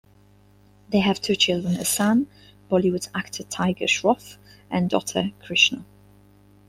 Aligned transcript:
They 0.89 0.97
have 1.01 1.21
two 1.21 1.35
children, 1.35 1.75
a 1.75 1.85
son, 1.85 2.25
Bollywood 2.71 3.07
actor 3.13 3.43
Tiger 3.43 3.85
Shroff 3.85 4.37
and 4.71 4.89
daughter, 4.89 5.29
Krishna. 5.45 5.85